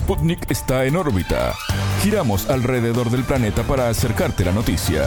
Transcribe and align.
Sputnik 0.00 0.50
está 0.50 0.86
en 0.86 0.96
órbita. 0.96 1.54
Giramos 2.02 2.48
alrededor 2.48 3.10
del 3.10 3.22
planeta 3.22 3.62
para 3.64 3.90
acercarte 3.90 4.46
la 4.46 4.52
noticia. 4.52 5.06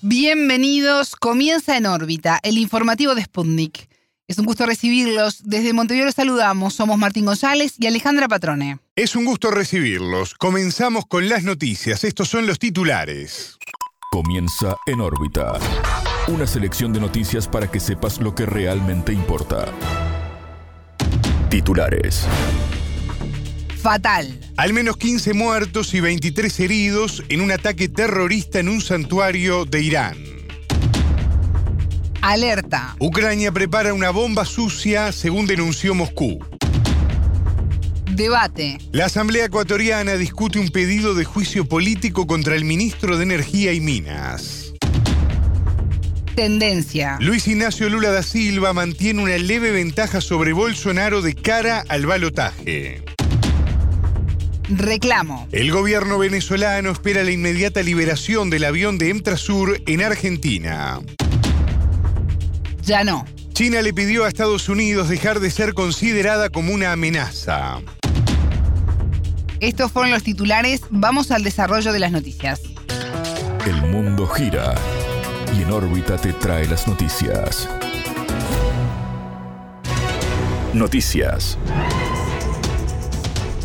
Bienvenidos, 0.00 1.16
comienza 1.16 1.76
en 1.76 1.86
órbita, 1.86 2.38
el 2.44 2.56
informativo 2.56 3.16
de 3.16 3.24
Sputnik. 3.24 3.88
Es 4.28 4.38
un 4.38 4.46
gusto 4.46 4.64
recibirlos. 4.64 5.42
Desde 5.42 5.72
Montevideo 5.72 6.06
los 6.06 6.14
saludamos. 6.14 6.72
Somos 6.72 6.98
Martín 6.98 7.24
González 7.24 7.74
y 7.78 7.88
Alejandra 7.88 8.28
Patrone. 8.28 8.78
Es 8.94 9.16
un 9.16 9.24
gusto 9.24 9.50
recibirlos. 9.50 10.34
Comenzamos 10.34 11.04
con 11.06 11.28
las 11.28 11.42
noticias. 11.42 12.04
Estos 12.04 12.28
son 12.28 12.46
los 12.46 12.60
titulares. 12.60 13.58
Comienza 14.12 14.76
en 14.86 15.00
órbita. 15.00 15.54
Una 16.28 16.46
selección 16.46 16.92
de 16.92 17.00
noticias 17.00 17.48
para 17.48 17.68
que 17.68 17.80
sepas 17.80 18.20
lo 18.20 18.36
que 18.36 18.46
realmente 18.46 19.12
importa. 19.12 19.66
Titulares. 21.50 22.24
Fatal. 23.80 24.38
Al 24.56 24.72
menos 24.74 24.98
15 24.98 25.32
muertos 25.32 25.94
y 25.94 26.00
23 26.00 26.60
heridos 26.60 27.24
en 27.30 27.40
un 27.40 27.50
ataque 27.50 27.88
terrorista 27.88 28.58
en 28.60 28.68
un 28.68 28.82
santuario 28.82 29.64
de 29.64 29.82
Irán. 29.82 30.18
Alerta. 32.20 32.96
Ucrania 32.98 33.50
prepara 33.52 33.94
una 33.94 34.10
bomba 34.10 34.44
sucia, 34.44 35.12
según 35.12 35.46
denunció 35.46 35.94
Moscú. 35.94 36.38
Debate. 38.10 38.76
La 38.92 39.06
Asamblea 39.06 39.46
Ecuatoriana 39.46 40.16
discute 40.16 40.58
un 40.58 40.68
pedido 40.68 41.14
de 41.14 41.24
juicio 41.24 41.64
político 41.64 42.26
contra 42.26 42.54
el 42.56 42.66
ministro 42.66 43.16
de 43.16 43.22
Energía 43.22 43.72
y 43.72 43.80
Minas. 43.80 44.74
Tendencia. 46.34 47.16
Luis 47.20 47.48
Ignacio 47.48 47.88
Lula 47.88 48.10
da 48.10 48.22
Silva 48.22 48.74
mantiene 48.74 49.22
una 49.22 49.38
leve 49.38 49.72
ventaja 49.72 50.20
sobre 50.20 50.52
Bolsonaro 50.52 51.22
de 51.22 51.34
cara 51.34 51.84
al 51.88 52.04
balotaje. 52.04 53.02
Reclamo. 54.70 55.48
El 55.50 55.72
gobierno 55.72 56.18
venezolano 56.18 56.90
espera 56.90 57.24
la 57.24 57.30
inmediata 57.32 57.82
liberación 57.82 58.50
del 58.50 58.64
avión 58.64 58.98
de 58.98 59.10
Emtrasur 59.10 59.80
en 59.86 60.02
Argentina. 60.02 61.00
Ya 62.84 63.02
no. 63.04 63.24
China 63.52 63.82
le 63.82 63.92
pidió 63.92 64.24
a 64.24 64.28
Estados 64.28 64.68
Unidos 64.68 65.08
dejar 65.08 65.40
de 65.40 65.50
ser 65.50 65.74
considerada 65.74 66.50
como 66.50 66.72
una 66.72 66.92
amenaza. 66.92 67.80
Estos 69.58 69.92
fueron 69.92 70.12
los 70.12 70.22
titulares. 70.22 70.82
Vamos 70.88 71.30
al 71.30 71.42
desarrollo 71.42 71.92
de 71.92 71.98
las 71.98 72.12
noticias. 72.12 72.62
El 73.66 73.82
mundo 73.82 74.26
gira 74.26 74.74
y 75.58 75.62
en 75.62 75.70
órbita 75.70 76.16
te 76.16 76.32
trae 76.32 76.66
las 76.66 76.86
noticias. 76.86 77.68
Noticias. 80.72 81.58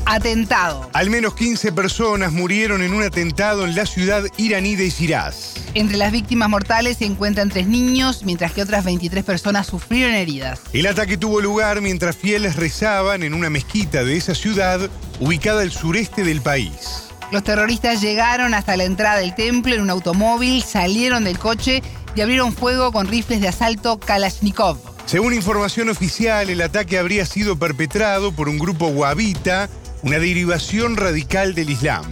Atentado. 0.05 0.89
Al 0.93 1.09
menos 1.09 1.33
15 1.33 1.71
personas 1.71 2.31
murieron 2.31 2.83
en 2.83 2.93
un 2.93 3.03
atentado 3.03 3.65
en 3.65 3.75
la 3.75 3.85
ciudad 3.85 4.23
iraní 4.37 4.75
de 4.75 4.89
Shiraz. 4.89 5.55
Entre 5.73 5.97
las 5.97 6.11
víctimas 6.11 6.49
mortales 6.49 6.97
se 6.97 7.05
encuentran 7.05 7.49
tres 7.49 7.67
niños, 7.67 8.23
mientras 8.23 8.51
que 8.51 8.61
otras 8.61 8.85
23 8.85 9.23
personas 9.23 9.67
sufrieron 9.67 10.13
heridas. 10.13 10.61
El 10.73 10.85
ataque 10.85 11.17
tuvo 11.17 11.41
lugar 11.41 11.81
mientras 11.81 12.15
fieles 12.15 12.55
rezaban 12.55 13.23
en 13.23 13.33
una 13.33 13.49
mezquita 13.49 14.03
de 14.03 14.15
esa 14.15 14.35
ciudad, 14.35 14.89
ubicada 15.19 15.63
al 15.63 15.71
sureste 15.71 16.23
del 16.23 16.41
país. 16.41 17.09
Los 17.31 17.43
terroristas 17.43 18.01
llegaron 18.01 18.53
hasta 18.53 18.77
la 18.77 18.83
entrada 18.83 19.19
del 19.19 19.33
templo 19.33 19.73
en 19.73 19.81
un 19.81 19.89
automóvil, 19.89 20.61
salieron 20.63 21.23
del 21.23 21.39
coche 21.39 21.81
y 22.15 22.21
abrieron 22.21 22.53
fuego 22.53 22.91
con 22.91 23.07
rifles 23.07 23.41
de 23.41 23.47
asalto 23.47 23.99
Kalashnikov. 23.99 24.77
Según 25.05 25.33
información 25.33 25.89
oficial, 25.89 26.49
el 26.49 26.61
ataque 26.61 26.97
habría 26.97 27.25
sido 27.25 27.57
perpetrado 27.57 28.31
por 28.31 28.49
un 28.49 28.57
grupo 28.57 28.87
wahhabita, 28.87 29.69
una 30.05 30.19
derivación 30.19 30.97
radical 30.97 31.55
del 31.55 31.71
Islam. 31.71 32.05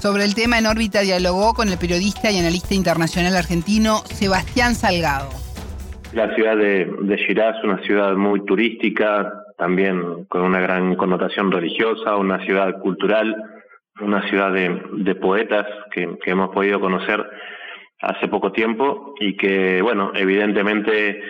Sobre 0.00 0.24
el 0.24 0.36
tema 0.36 0.58
en 0.58 0.66
órbita 0.66 1.00
dialogó 1.00 1.52
con 1.52 1.68
el 1.68 1.78
periodista 1.78 2.30
y 2.30 2.38
analista 2.38 2.74
internacional 2.74 3.34
argentino 3.36 3.98
Sebastián 4.06 4.76
Salgado. 4.76 5.28
La 6.12 6.32
ciudad 6.36 6.56
de, 6.56 6.88
de 7.02 7.16
Shiraz, 7.16 7.56
una 7.64 7.82
ciudad 7.82 8.14
muy 8.14 8.44
turística, 8.44 9.32
también 9.58 10.26
con 10.26 10.42
una 10.42 10.60
gran 10.60 10.94
connotación 10.94 11.50
religiosa, 11.50 12.16
una 12.16 12.38
ciudad 12.46 12.78
cultural, 12.78 13.34
una 14.00 14.22
ciudad 14.28 14.52
de, 14.52 14.80
de 14.98 15.14
poetas 15.16 15.66
que, 15.90 16.08
que 16.22 16.30
hemos 16.30 16.50
podido 16.50 16.80
conocer 16.80 17.28
hace 18.00 18.28
poco 18.28 18.52
tiempo 18.52 19.14
y 19.18 19.36
que, 19.36 19.82
bueno, 19.82 20.12
evidentemente 20.14 21.20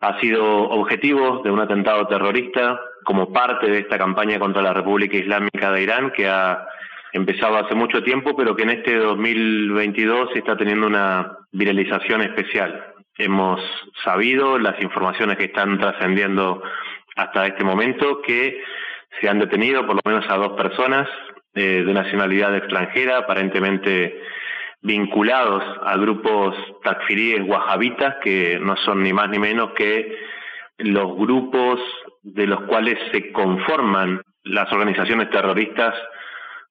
ha 0.00 0.20
sido 0.20 0.44
objetivo 0.68 1.42
de 1.44 1.52
un 1.52 1.60
atentado 1.60 2.08
terrorista 2.08 2.80
como 3.04 3.32
parte 3.32 3.70
de 3.70 3.80
esta 3.80 3.98
campaña 3.98 4.38
contra 4.38 4.62
la 4.62 4.72
República 4.72 5.16
Islámica 5.16 5.70
de 5.70 5.82
Irán 5.82 6.10
que 6.10 6.28
ha 6.28 6.66
empezado 7.12 7.56
hace 7.56 7.74
mucho 7.74 8.02
tiempo, 8.02 8.34
pero 8.36 8.56
que 8.56 8.64
en 8.64 8.70
este 8.70 8.96
2022 8.96 10.30
está 10.34 10.56
teniendo 10.56 10.86
una 10.86 11.38
viralización 11.52 12.22
especial. 12.22 12.92
Hemos 13.16 13.60
sabido 14.02 14.58
las 14.58 14.80
informaciones 14.82 15.36
que 15.36 15.44
están 15.44 15.78
trascendiendo 15.78 16.62
hasta 17.14 17.46
este 17.46 17.62
momento 17.62 18.20
que 18.22 18.60
se 19.20 19.28
han 19.28 19.38
detenido 19.38 19.86
por 19.86 19.94
lo 19.94 20.02
menos 20.04 20.28
a 20.28 20.36
dos 20.36 20.54
personas 20.54 21.08
eh, 21.54 21.84
de 21.86 21.94
nacionalidad 21.94 22.56
extranjera, 22.56 23.18
aparentemente 23.18 24.20
vinculados 24.82 25.62
a 25.84 25.96
grupos 25.96 26.56
takfiríes 26.82 27.42
wahabitas, 27.46 28.16
que 28.22 28.58
no 28.60 28.76
son 28.78 29.02
ni 29.02 29.12
más 29.12 29.30
ni 29.30 29.38
menos 29.38 29.70
que 29.76 30.18
los 30.78 31.16
grupos 31.16 31.80
de 32.24 32.46
los 32.46 32.62
cuales 32.64 32.98
se 33.12 33.30
conforman 33.32 34.20
las 34.44 34.70
organizaciones 34.72 35.30
terroristas 35.30 35.94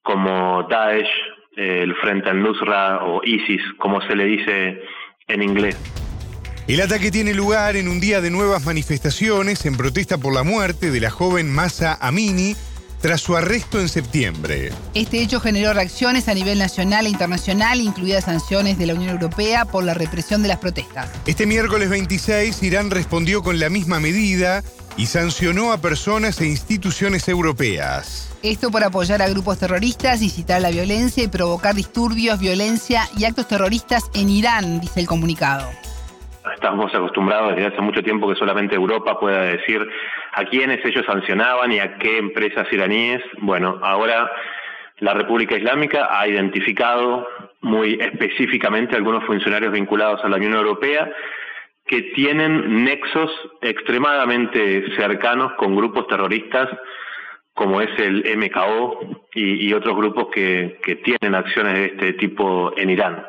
como 0.01 0.63
Daesh, 0.69 1.09
el 1.55 1.95
Frente 1.95 2.29
al-Nusra 2.29 3.03
o 3.03 3.21
ISIS, 3.23 3.61
como 3.77 4.01
se 4.01 4.15
le 4.15 4.25
dice 4.25 4.81
en 5.27 5.43
inglés. 5.43 5.77
El 6.67 6.81
ataque 6.81 7.11
tiene 7.11 7.33
lugar 7.33 7.75
en 7.75 7.87
un 7.87 7.99
día 7.99 8.21
de 8.21 8.31
nuevas 8.31 8.65
manifestaciones 8.65 9.65
en 9.65 9.77
protesta 9.77 10.17
por 10.17 10.33
la 10.33 10.43
muerte 10.43 10.91
de 10.91 10.99
la 10.99 11.09
joven 11.09 11.53
Masa 11.53 11.97
Amini 12.01 12.55
tras 13.01 13.19
su 13.19 13.35
arresto 13.35 13.81
en 13.81 13.89
septiembre. 13.89 14.71
Este 14.93 15.21
hecho 15.21 15.41
generó 15.41 15.73
reacciones 15.73 16.29
a 16.29 16.33
nivel 16.33 16.57
nacional 16.57 17.05
e 17.05 17.09
internacional, 17.09 17.81
incluidas 17.81 18.23
sanciones 18.23 18.77
de 18.77 18.85
la 18.85 18.93
Unión 18.93 19.09
Europea 19.09 19.65
por 19.65 19.83
la 19.83 19.93
represión 19.93 20.41
de 20.41 20.47
las 20.47 20.59
protestas. 20.59 21.11
Este 21.27 21.45
miércoles 21.45 21.89
26, 21.89 22.63
Irán 22.63 22.91
respondió 22.91 23.43
con 23.43 23.59
la 23.59 23.69
misma 23.69 23.99
medida 23.99 24.63
y 24.97 25.07
sancionó 25.07 25.71
a 25.71 25.81
personas 25.81 26.39
e 26.41 26.47
instituciones 26.47 27.27
europeas. 27.27 28.29
Esto 28.43 28.71
por 28.71 28.83
apoyar 28.83 29.21
a 29.21 29.29
grupos 29.29 29.59
terroristas, 29.59 30.21
incitar 30.21 30.57
a 30.57 30.59
la 30.59 30.71
violencia 30.71 31.23
y 31.23 31.27
provocar 31.27 31.75
disturbios, 31.75 32.39
violencia 32.39 33.03
y 33.17 33.25
actos 33.25 33.47
terroristas 33.47 34.11
en 34.13 34.29
Irán, 34.29 34.79
dice 34.81 34.99
el 34.99 35.07
comunicado. 35.07 35.69
Estamos 36.53 36.93
acostumbrados 36.93 37.55
desde 37.55 37.67
hace 37.67 37.81
mucho 37.81 38.01
tiempo 38.01 38.27
que 38.27 38.35
solamente 38.35 38.75
Europa 38.75 39.19
pueda 39.19 39.43
decir 39.43 39.81
a 40.33 40.43
quiénes 40.45 40.83
ellos 40.85 41.05
sancionaban 41.05 41.71
y 41.71 41.79
a 41.79 41.97
qué 41.97 42.17
empresas 42.17 42.67
iraníes. 42.71 43.21
Bueno, 43.39 43.79
ahora 43.81 44.29
la 44.99 45.13
República 45.13 45.57
Islámica 45.57 46.09
ha 46.11 46.27
identificado 46.27 47.27
muy 47.61 47.97
específicamente 47.99 48.95
algunos 48.95 49.23
funcionarios 49.25 49.71
vinculados 49.71 50.23
a 50.23 50.29
la 50.29 50.35
Unión 50.37 50.53
Europea 50.53 51.09
que 51.93 52.01
tienen 52.15 52.85
nexos 52.85 53.29
extremadamente 53.61 54.83
cercanos 54.95 55.53
con 55.57 55.75
grupos 55.75 56.07
terroristas 56.07 56.67
como 57.53 57.81
es 57.81 57.89
el 57.99 58.23
MKO 58.35 59.21
y, 59.35 59.71
otros 59.73 59.95
grupos 59.95 60.29
que, 60.33 60.79
tienen 61.03 61.35
acciones 61.35 61.73
de 61.75 61.85
este 61.85 62.13
tipo 62.13 62.73
en 62.75 62.89
Irán. 62.89 63.23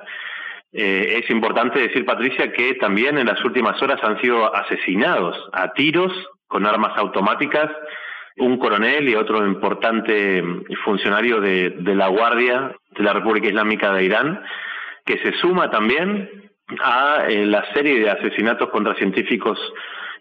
Eh, 0.72 1.20
es 1.22 1.28
importante 1.28 1.78
decir, 1.78 2.06
Patricia, 2.06 2.50
que 2.54 2.76
también 2.76 3.18
en 3.18 3.26
las 3.26 3.44
últimas 3.44 3.82
horas 3.82 4.02
han 4.02 4.18
sido 4.22 4.56
asesinados 4.56 5.36
a 5.52 5.74
tiros 5.74 6.10
con 6.46 6.66
armas 6.66 6.96
automáticas 6.96 7.70
un 8.38 8.56
coronel 8.56 9.06
y 9.10 9.14
otro 9.14 9.46
importante 9.46 10.42
funcionario 10.86 11.42
de 11.42 11.94
la 11.94 12.08
Guardia 12.08 12.74
de 12.96 13.04
la 13.04 13.12
República 13.12 13.48
Islámica 13.48 13.92
de 13.92 14.04
Irán, 14.04 14.42
que 15.04 15.18
se 15.18 15.32
suma 15.34 15.70
también 15.70 16.44
a 16.82 17.26
eh, 17.28 17.44
la 17.46 17.64
serie 17.72 18.00
de 18.00 18.10
asesinatos 18.10 18.70
contra 18.70 18.94
científicos 18.94 19.58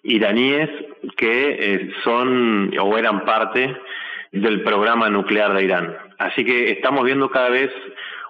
iraníes 0.04 0.70
que 1.16 1.58
eh, 1.60 1.92
son 2.04 2.74
o 2.78 2.98
eran 2.98 3.24
parte 3.26 3.76
del 4.32 4.64
programa 4.64 5.10
nuclear 5.10 5.54
de 5.54 5.64
Irán. 5.64 5.96
Así 6.18 6.44
que 6.44 6.72
estamos 6.72 7.06
viendo 7.06 7.30
cada 7.30 7.50
vez 7.50 7.72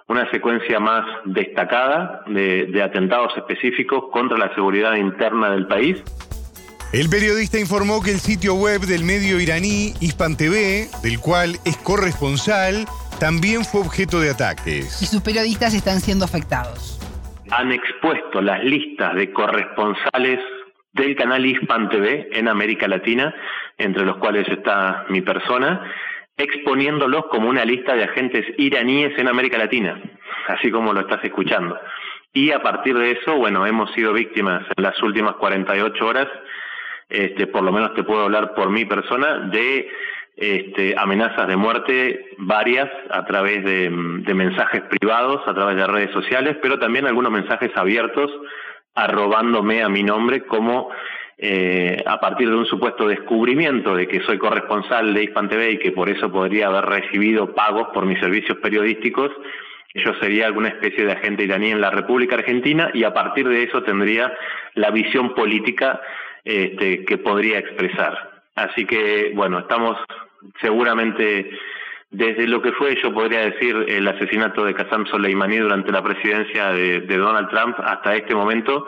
una 0.06 0.30
secuencia 0.30 0.78
más 0.78 1.04
destacada 1.24 2.22
de, 2.26 2.66
de, 2.66 2.82
atentados 2.82 3.32
específicos 3.36 4.04
contra 4.12 4.36
la 4.36 4.54
seguridad 4.54 4.96
interna 4.96 5.50
del 5.50 5.66
país. 5.66 6.02
El 6.92 7.08
periodista 7.08 7.58
informó 7.58 8.02
que 8.02 8.12
el 8.12 8.20
sitio 8.20 8.54
web 8.54 8.82
del 8.82 9.02
medio 9.02 9.40
iraní 9.40 9.94
Hispan 10.00 10.36
TV, 10.36 10.88
del 11.02 11.18
cual 11.18 11.56
es 11.64 11.76
corresponsal, 11.78 12.84
también 13.18 13.64
fue 13.64 13.80
objeto 13.80 14.20
de 14.20 14.30
ataques. 14.30 15.02
Y 15.02 15.06
sus 15.06 15.22
periodistas 15.22 15.74
están 15.74 16.00
siendo 16.00 16.24
afectados. 16.24 17.00
Han 17.56 17.70
expuesto 17.70 18.42
las 18.42 18.64
listas 18.64 19.14
de 19.14 19.32
corresponsales 19.32 20.40
del 20.92 21.14
canal 21.14 21.46
Hispan 21.46 21.88
TV 21.88 22.28
en 22.32 22.48
América 22.48 22.88
Latina, 22.88 23.32
entre 23.78 24.04
los 24.04 24.16
cuales 24.16 24.48
está 24.48 25.04
mi 25.08 25.20
persona, 25.20 25.80
exponiéndolos 26.36 27.26
como 27.26 27.48
una 27.48 27.64
lista 27.64 27.94
de 27.94 28.04
agentes 28.04 28.44
iraníes 28.58 29.16
en 29.18 29.28
América 29.28 29.56
Latina, 29.56 30.00
así 30.48 30.70
como 30.72 30.92
lo 30.92 31.02
estás 31.02 31.22
escuchando. 31.22 31.78
Y 32.32 32.50
a 32.50 32.60
partir 32.60 32.98
de 32.98 33.12
eso, 33.12 33.36
bueno, 33.36 33.64
hemos 33.64 33.92
sido 33.92 34.12
víctimas 34.12 34.64
en 34.76 34.82
las 34.82 35.00
últimas 35.00 35.36
48 35.36 36.06
horas, 36.06 36.26
este, 37.08 37.46
por 37.46 37.62
lo 37.62 37.70
menos 37.70 37.94
te 37.94 38.02
puedo 38.02 38.24
hablar 38.24 38.54
por 38.56 38.70
mi 38.70 38.84
persona, 38.84 39.38
de 39.50 39.88
este, 40.36 40.94
amenazas 40.98 41.46
de 41.46 41.56
muerte 41.56 42.26
varias 42.38 42.90
a 43.10 43.24
través 43.24 43.64
de, 43.64 43.88
mensajes 43.90 44.82
privados, 44.82 45.42
a 45.46 45.54
través 45.54 45.76
de 45.76 45.86
redes 45.86 46.10
sociales, 46.10 46.56
pero 46.60 46.78
también 46.78 47.06
algunos 47.06 47.32
mensajes 47.32 47.70
abiertos 47.76 48.30
arrobándome 48.94 49.82
a 49.82 49.88
mi 49.88 50.02
nombre 50.02 50.44
como 50.44 50.90
eh, 51.38 52.02
a 52.06 52.20
partir 52.20 52.48
de 52.48 52.56
un 52.56 52.66
supuesto 52.66 53.06
descubrimiento 53.06 53.94
de 53.94 54.06
que 54.06 54.22
soy 54.22 54.38
corresponsal 54.38 55.14
de 55.14 55.24
Hispan 55.24 55.48
TV 55.48 55.72
y 55.72 55.78
que 55.78 55.92
por 55.92 56.08
eso 56.08 56.30
podría 56.30 56.68
haber 56.68 56.84
recibido 56.84 57.54
pagos 57.54 57.88
por 57.92 58.06
mis 58.06 58.20
servicios 58.20 58.58
periodísticos, 58.58 59.30
yo 59.94 60.12
sería 60.20 60.46
alguna 60.46 60.68
especie 60.68 61.04
de 61.04 61.12
agente 61.12 61.44
iraní 61.44 61.70
en 61.70 61.80
la 61.80 61.90
República 61.90 62.34
Argentina 62.34 62.90
y 62.92 63.04
a 63.04 63.14
partir 63.14 63.48
de 63.48 63.62
eso 63.62 63.82
tendría 63.84 64.32
la 64.74 64.90
visión 64.90 65.34
política 65.34 66.00
este, 66.44 67.04
que 67.04 67.18
podría 67.18 67.60
expresar. 67.60 68.33
Así 68.54 68.86
que, 68.86 69.32
bueno, 69.34 69.60
estamos 69.60 69.96
seguramente 70.60 71.50
desde 72.10 72.46
lo 72.46 72.62
que 72.62 72.72
fue, 72.72 72.96
yo 73.02 73.12
podría 73.12 73.40
decir, 73.40 73.74
el 73.88 74.06
asesinato 74.06 74.64
de 74.64 74.74
Qasem 74.74 75.04
Soleimani 75.06 75.56
durante 75.56 75.90
la 75.90 76.02
presidencia 76.02 76.68
de, 76.68 77.00
Donald 77.00 77.48
Trump 77.50 77.76
hasta 77.84 78.14
este 78.14 78.34
momento, 78.34 78.86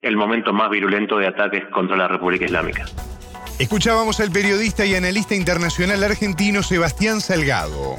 el 0.00 0.16
momento 0.16 0.54
más 0.54 0.70
virulento 0.70 1.18
de 1.18 1.26
ataques 1.26 1.64
contra 1.66 1.96
la 1.96 2.08
República 2.08 2.46
Islámica. 2.46 2.86
Escuchábamos 3.58 4.20
al 4.20 4.30
periodista 4.30 4.86
y 4.86 4.94
analista 4.94 5.34
internacional 5.34 6.02
argentino 6.02 6.62
Sebastián 6.62 7.20
Salgado. 7.20 7.96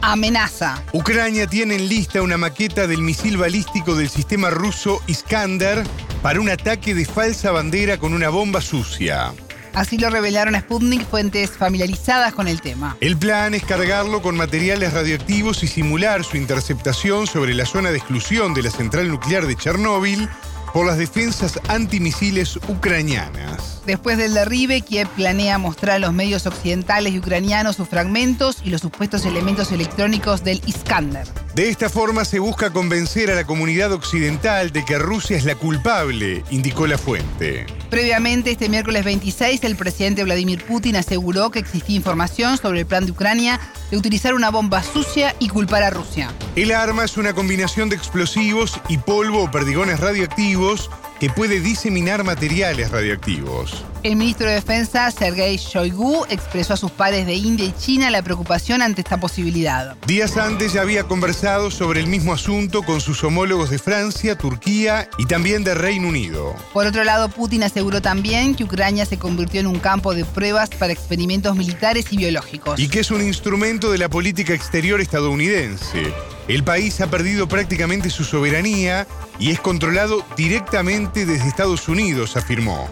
Amenaza. 0.00 0.82
Ucrania 0.94 1.46
tiene 1.46 1.74
en 1.74 1.88
lista 1.88 2.22
una 2.22 2.38
maqueta 2.38 2.86
del 2.86 3.02
misil 3.02 3.36
balístico 3.36 3.94
del 3.94 4.08
sistema 4.08 4.48
ruso 4.48 5.00
Iskander 5.06 5.84
para 6.22 6.40
un 6.40 6.50
ataque 6.50 6.94
de 6.94 7.04
falsa 7.04 7.50
bandera 7.50 7.98
con 7.98 8.14
una 8.14 8.28
bomba 8.28 8.60
sucia. 8.60 9.32
Así 9.74 9.96
lo 9.98 10.10
revelaron 10.10 10.54
a 10.54 10.60
Sputnik 10.60 11.06
fuentes 11.06 11.50
familiarizadas 11.50 12.34
con 12.34 12.48
el 12.48 12.60
tema. 12.60 12.96
El 13.00 13.16
plan 13.16 13.54
es 13.54 13.62
cargarlo 13.64 14.22
con 14.22 14.36
materiales 14.36 14.92
radioactivos 14.92 15.62
y 15.62 15.68
simular 15.68 16.24
su 16.24 16.36
interceptación 16.36 17.26
sobre 17.26 17.54
la 17.54 17.64
zona 17.64 17.90
de 17.90 17.98
exclusión 17.98 18.54
de 18.54 18.62
la 18.64 18.70
central 18.70 19.08
nuclear 19.08 19.46
de 19.46 19.54
Chernóbil 19.54 20.28
por 20.72 20.86
las 20.86 20.98
defensas 20.98 21.60
antimisiles 21.68 22.58
ucranianas. 22.68 23.77
Después 23.88 24.18
del 24.18 24.34
derribe, 24.34 24.82
Kiev 24.82 25.08
planea 25.08 25.56
mostrar 25.56 25.96
a 25.96 25.98
los 25.98 26.12
medios 26.12 26.44
occidentales 26.44 27.10
y 27.14 27.20
ucranianos 27.20 27.76
sus 27.76 27.88
fragmentos 27.88 28.58
y 28.62 28.68
los 28.68 28.82
supuestos 28.82 29.24
elementos 29.24 29.72
electrónicos 29.72 30.44
del 30.44 30.60
Iskander. 30.66 31.26
De 31.54 31.70
esta 31.70 31.88
forma 31.88 32.26
se 32.26 32.38
busca 32.38 32.70
convencer 32.70 33.30
a 33.30 33.34
la 33.34 33.44
comunidad 33.44 33.92
occidental 33.92 34.72
de 34.72 34.84
que 34.84 34.98
Rusia 34.98 35.38
es 35.38 35.46
la 35.46 35.54
culpable, 35.54 36.44
indicó 36.50 36.86
la 36.86 36.98
fuente. 36.98 37.64
Previamente, 37.88 38.50
este 38.50 38.68
miércoles 38.68 39.06
26, 39.06 39.64
el 39.64 39.74
presidente 39.74 40.22
Vladimir 40.22 40.62
Putin 40.66 40.96
aseguró 40.96 41.50
que 41.50 41.58
existía 41.58 41.96
información 41.96 42.58
sobre 42.58 42.80
el 42.80 42.86
plan 42.86 43.06
de 43.06 43.12
Ucrania 43.12 43.58
de 43.90 43.96
utilizar 43.96 44.34
una 44.34 44.50
bomba 44.50 44.82
sucia 44.82 45.34
y 45.38 45.48
culpar 45.48 45.82
a 45.82 45.88
Rusia. 45.88 46.30
El 46.56 46.72
arma 46.72 47.04
es 47.04 47.16
una 47.16 47.32
combinación 47.32 47.88
de 47.88 47.96
explosivos 47.96 48.78
y 48.90 48.98
polvo 48.98 49.44
o 49.44 49.50
perdigones 49.50 49.98
radioactivos 49.98 50.90
que 51.20 51.30
puede 51.30 51.60
diseminar 51.60 52.24
materiales 52.24 52.90
radioactivos. 52.90 53.84
El 54.04 54.14
ministro 54.14 54.46
de 54.46 54.54
Defensa, 54.54 55.10
Sergei 55.10 55.56
Shoigu, 55.56 56.24
expresó 56.28 56.74
a 56.74 56.76
sus 56.76 56.92
pares 56.92 57.26
de 57.26 57.34
India 57.34 57.66
y 57.66 57.72
China 57.72 58.10
la 58.10 58.22
preocupación 58.22 58.80
ante 58.80 59.00
esta 59.00 59.18
posibilidad. 59.18 59.96
Días 60.06 60.36
antes 60.36 60.72
ya 60.72 60.82
había 60.82 61.02
conversado 61.04 61.72
sobre 61.72 61.98
el 61.98 62.06
mismo 62.06 62.32
asunto 62.32 62.84
con 62.84 63.00
sus 63.00 63.24
homólogos 63.24 63.70
de 63.70 63.80
Francia, 63.80 64.38
Turquía 64.38 65.10
y 65.18 65.26
también 65.26 65.64
de 65.64 65.74
Reino 65.74 66.08
Unido. 66.08 66.54
Por 66.72 66.86
otro 66.86 67.02
lado, 67.02 67.28
Putin 67.28 67.64
aseguró 67.64 68.00
también 68.00 68.54
que 68.54 68.62
Ucrania 68.62 69.04
se 69.04 69.18
convirtió 69.18 69.60
en 69.60 69.66
un 69.66 69.80
campo 69.80 70.14
de 70.14 70.24
pruebas 70.24 70.70
para 70.70 70.92
experimentos 70.92 71.56
militares 71.56 72.06
y 72.12 72.18
biológicos. 72.18 72.78
Y 72.78 72.88
que 72.88 73.00
es 73.00 73.10
un 73.10 73.22
instrumento 73.22 73.90
de 73.90 73.98
la 73.98 74.08
política 74.08 74.54
exterior 74.54 75.00
estadounidense. 75.00 76.12
El 76.46 76.62
país 76.62 77.00
ha 77.00 77.10
perdido 77.10 77.48
prácticamente 77.48 78.10
su 78.10 78.24
soberanía 78.24 79.06
y 79.40 79.50
es 79.50 79.60
controlado 79.60 80.24
directamente 80.36 81.26
desde 81.26 81.48
Estados 81.48 81.88
Unidos, 81.88 82.36
afirmó. 82.36 82.88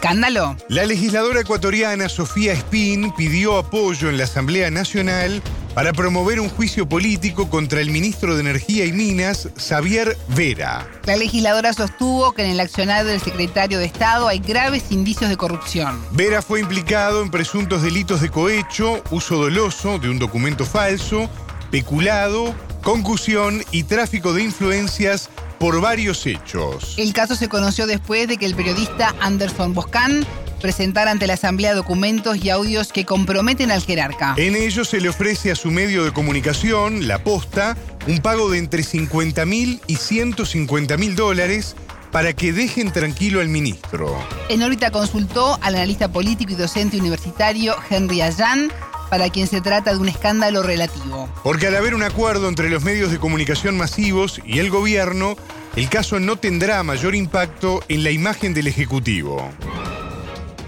¿Escándalo? 0.00 0.56
La 0.68 0.86
legisladora 0.86 1.40
ecuatoriana 1.40 2.08
Sofía 2.08 2.52
Espín 2.52 3.12
pidió 3.16 3.58
apoyo 3.58 4.08
en 4.08 4.16
la 4.16 4.24
Asamblea 4.24 4.70
Nacional 4.70 5.42
para 5.74 5.92
promover 5.92 6.38
un 6.38 6.48
juicio 6.48 6.88
político 6.88 7.50
contra 7.50 7.80
el 7.80 7.90
ministro 7.90 8.36
de 8.36 8.42
Energía 8.42 8.84
y 8.84 8.92
Minas, 8.92 9.48
Xavier 9.56 10.16
Vera. 10.28 10.86
La 11.04 11.16
legisladora 11.16 11.72
sostuvo 11.72 12.30
que 12.30 12.44
en 12.44 12.50
el 12.50 12.60
accionar 12.60 13.06
del 13.06 13.20
secretario 13.20 13.80
de 13.80 13.86
Estado 13.86 14.28
hay 14.28 14.38
graves 14.38 14.84
indicios 14.92 15.30
de 15.30 15.36
corrupción. 15.36 16.00
Vera 16.12 16.42
fue 16.42 16.60
implicado 16.60 17.20
en 17.20 17.32
presuntos 17.32 17.82
delitos 17.82 18.20
de 18.20 18.30
cohecho, 18.30 19.02
uso 19.10 19.36
doloso 19.36 19.98
de 19.98 20.10
un 20.10 20.20
documento 20.20 20.64
falso, 20.64 21.28
peculado, 21.72 22.54
concusión 22.84 23.64
y 23.72 23.82
tráfico 23.82 24.32
de 24.32 24.44
influencias 24.44 25.28
por 25.58 25.80
varios 25.80 26.26
hechos. 26.26 26.94
El 26.96 27.12
caso 27.12 27.34
se 27.34 27.48
conoció 27.48 27.86
después 27.86 28.28
de 28.28 28.36
que 28.36 28.46
el 28.46 28.54
periodista 28.54 29.14
Anderson 29.20 29.74
Boscan 29.74 30.26
presentara 30.60 31.10
ante 31.10 31.26
la 31.26 31.34
Asamblea 31.34 31.74
documentos 31.74 32.36
y 32.42 32.50
audios 32.50 32.92
que 32.92 33.04
comprometen 33.04 33.70
al 33.70 33.82
jerarca. 33.82 34.34
En 34.36 34.56
ellos 34.56 34.88
se 34.88 35.00
le 35.00 35.08
ofrece 35.08 35.50
a 35.50 35.54
su 35.54 35.70
medio 35.70 36.04
de 36.04 36.12
comunicación, 36.12 37.06
La 37.06 37.22
Posta, 37.22 37.76
un 38.06 38.18
pago 38.18 38.50
de 38.50 38.58
entre 38.58 38.82
50 38.82 39.44
mil 39.46 39.80
y 39.86 39.96
150 39.96 40.96
mil 40.96 41.14
dólares 41.14 41.76
para 42.10 42.32
que 42.32 42.52
dejen 42.52 42.90
tranquilo 42.90 43.40
al 43.40 43.48
ministro. 43.48 44.16
En 44.48 44.62
órbita 44.62 44.90
consultó 44.90 45.58
al 45.60 45.74
analista 45.74 46.10
político 46.10 46.52
y 46.52 46.56
docente 46.56 46.98
universitario 46.98 47.76
Henry 47.90 48.22
Allan, 48.22 48.72
para 49.10 49.30
quien 49.30 49.46
se 49.46 49.60
trata 49.60 49.92
de 49.92 49.98
un 49.98 50.08
escándalo 50.08 50.62
relativo. 50.62 51.28
Porque 51.42 51.66
al 51.66 51.76
haber 51.76 51.94
un 51.94 52.02
acuerdo 52.02 52.48
entre 52.48 52.70
los 52.70 52.84
medios 52.84 53.10
de 53.10 53.18
comunicación 53.18 53.76
masivos 53.76 54.40
y 54.44 54.58
el 54.58 54.70
gobierno, 54.70 55.36
el 55.76 55.88
caso 55.88 56.20
no 56.20 56.36
tendrá 56.36 56.82
mayor 56.82 57.14
impacto 57.14 57.82
en 57.88 58.04
la 58.04 58.10
imagen 58.10 58.54
del 58.54 58.66
Ejecutivo. 58.66 59.48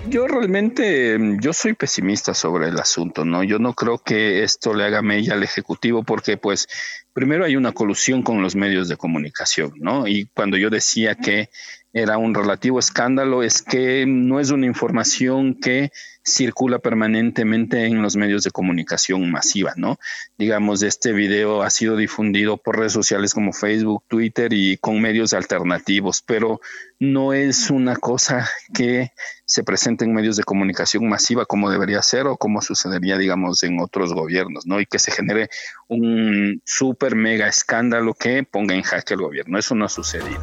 Yo 0.09 0.27
realmente, 0.27 1.19
yo 1.41 1.53
soy 1.53 1.75
pesimista 1.75 2.35
sobre 2.35 2.69
el 2.69 2.79
asunto, 2.81 3.25
¿no? 3.25 3.45
Yo 3.45 3.61
no 3.61 3.75
creo 3.75 3.99
que 3.99 4.43
esto 4.43 4.75
le 4.75 4.85
haga 4.85 5.03
mella 5.03 5.35
al 5.35 5.43
Ejecutivo 5.45 6.03
porque, 6.03 6.37
pues, 6.37 6.69
primero 7.13 7.45
hay 7.45 7.55
una 7.55 7.73
colusión 7.73 8.23
con 8.23 8.43
los 8.43 8.57
medios 8.57 8.89
de 8.89 8.97
comunicación, 8.97 9.73
¿no? 9.77 10.09
Y 10.09 10.27
cuando 10.35 10.57
yo 10.57 10.69
decía 10.69 11.15
que 11.15 11.51
era 11.93 12.19
un 12.19 12.35
relativo 12.35 12.79
escándalo, 12.79 13.43
es 13.43 13.63
que 13.63 14.05
no 14.07 14.41
es 14.41 14.51
una 14.51 14.67
información 14.67 15.55
que 15.55 15.93
circula 16.23 16.79
permanentemente 16.79 17.87
en 17.87 18.03
los 18.03 18.17
medios 18.17 18.45
de 18.45 18.51
comunicación 18.51 19.31
masiva, 19.31 19.73
¿no? 19.77 19.99
Digamos, 20.39 20.83
este 20.83 21.13
video 21.13 21.63
ha 21.63 21.71
sido 21.71 21.97
difundido 21.97 22.57
por 22.59 22.79
redes 22.79 22.93
sociales 22.93 23.35
como 23.35 23.53
Facebook, 23.53 24.05
Twitter 24.07 24.53
y 24.53 24.77
con 24.77 25.01
medios 25.01 25.33
alternativos, 25.33 26.23
pero 26.23 26.61
no 26.99 27.33
es 27.33 27.71
una 27.71 27.97
cosa 27.97 28.49
que 28.75 29.13
se 29.45 29.65
presente 29.65 30.05
en 30.05 30.15
medios 30.15 30.37
de 30.37 30.45
comunicación 30.45 31.09
masiva 31.09 31.47
como 31.47 31.71
debería 31.71 32.03
ser 32.03 32.27
o 32.27 32.37
como 32.37 32.63
sucedería, 32.63 33.19
digamos, 33.19 33.63
en 33.63 33.81
otros 33.81 34.13
gobiernos, 34.13 34.67
¿no? 34.67 34.81
Y 34.81 34.87
que 34.87 34.99
se 34.99 35.11
genere 35.11 35.49
un 35.89 36.63
súper 36.65 37.17
mega 37.17 37.49
escándalo 37.49 38.15
que 38.15 38.45
ponga 38.45 38.75
en 38.75 38.83
jaque 38.83 39.15
al 39.15 39.23
gobierno. 39.23 39.59
Eso 39.59 39.75
no 39.75 39.87
ha 39.87 39.89
sucedido. 39.89 40.41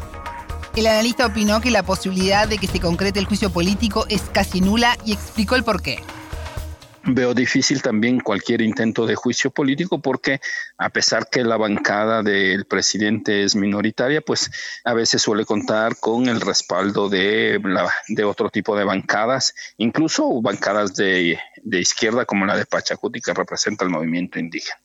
El 0.78 0.86
analista 0.86 1.26
opinó 1.26 1.60
que 1.60 1.72
la 1.72 1.82
posibilidad 1.82 2.48
de 2.48 2.60
que 2.60 2.68
se 2.68 2.80
concrete 2.80 3.18
el 3.18 3.26
juicio 3.26 3.50
político 3.50 4.06
es 4.10 4.22
casi 4.32 4.62
nula 4.62 4.96
y 5.04 5.12
explicó 5.12 5.56
el 5.56 5.64
porqué. 5.64 5.98
Veo 7.04 7.34
difícil 7.34 7.82
también 7.82 8.20
cualquier 8.20 8.62
intento 8.62 9.08
de 9.08 9.16
juicio 9.16 9.50
político 9.50 10.00
porque 10.00 10.40
a 10.78 10.92
pesar 10.92 11.30
que 11.32 11.44
la 11.44 11.58
bancada 11.58 12.22
del 12.22 12.66
presidente 12.66 13.44
es 13.44 13.56
minoritaria, 13.56 14.22
pues 14.22 14.52
a 14.84 14.94
veces 14.94 15.24
suele 15.24 15.46
contar 15.46 15.96
con 16.00 16.30
el 16.30 16.42
respaldo 16.42 17.10
de, 17.10 17.60
de 18.10 18.24
otro 18.24 18.52
tipo 18.52 18.78
de 18.78 18.84
bancadas, 18.84 19.56
incluso 19.78 20.44
bancadas 20.44 20.94
de, 20.94 21.40
izquierda 21.72 22.26
como 22.26 22.46
la 22.46 22.56
de 22.56 22.68
Pachacuti 22.68 23.20
que 23.20 23.34
representa 23.34 23.84
el 23.84 23.90
movimiento 23.90 24.38
indígena. 24.38 24.80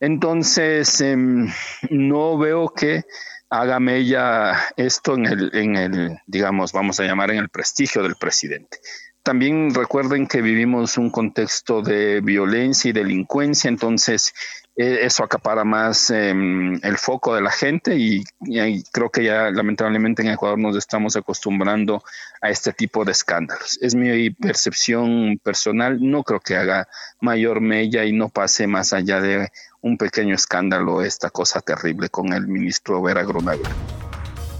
Entonces, 0.00 0.98
em, 1.02 1.52
no 1.90 2.38
veo 2.38 2.70
que 2.70 3.04
hágame 3.50 3.96
ella 3.96 4.54
esto 4.76 5.14
en 5.14 5.26
el, 5.26 5.50
en 5.54 5.76
el, 5.76 6.18
digamos, 6.26 6.72
vamos 6.72 7.00
a 7.00 7.04
llamar 7.04 7.32
en 7.32 7.38
el 7.38 7.48
prestigio 7.48 8.02
del 8.02 8.14
presidente. 8.14 8.78
también 9.22 9.74
recuerden 9.74 10.26
que 10.26 10.40
vivimos 10.40 10.96
un 10.96 11.10
contexto 11.10 11.82
de 11.82 12.20
violencia 12.22 12.88
y 12.88 12.92
delincuencia, 12.92 13.68
entonces 13.68 14.32
eh, 14.76 15.00
eso 15.04 15.24
acapara 15.24 15.62
más 15.62 16.08
em, 16.08 16.80
el 16.82 16.96
foco 16.96 17.34
de 17.34 17.42
la 17.42 17.50
gente 17.50 17.96
y, 17.98 18.24
creo 18.92 19.10
que 19.10 19.24
ya 19.24 19.50
lamentablemente 19.50 20.22
en 20.22 20.28
Ecuador 20.28 20.58
nos 20.58 20.74
estamos 20.74 21.16
acostumbrando 21.16 22.02
a 22.40 22.48
este 22.48 22.72
tipo 22.72 23.04
de 23.04 23.12
escándalos. 23.12 23.78
Es 23.82 23.94
mi 23.94 24.30
percepción 24.30 25.38
personal, 25.42 25.98
no 26.00 26.22
creo 26.22 26.40
que 26.40 26.56
haga 26.56 26.88
mayor 27.20 27.60
mella 27.60 28.06
y 28.06 28.12
no 28.12 28.30
pase 28.30 28.66
más 28.66 28.94
allá 28.94 29.20
de 29.20 29.50
un 29.82 29.96
pequeño 29.96 30.34
escándalo 30.34 31.02
esta 31.02 31.30
cosa 31.30 31.60
terrible 31.60 32.08
con 32.08 32.32
el 32.32 32.46
ministro 32.46 33.00
Vera 33.02 33.24
Grunberg. 33.24 33.60